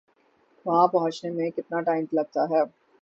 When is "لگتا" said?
2.11-2.43